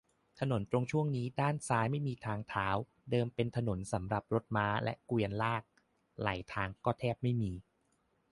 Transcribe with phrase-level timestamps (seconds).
[0.39, 2.67] ถนนตรงช่วงนี้ ด้านซ้ายไม่มีทางเท้า
[3.11, 5.63] เดิมเป็นถนนสำหรับรถม้าและเกวียนลาก
[6.19, 7.51] ไหล่ทางก็แทบไม่มี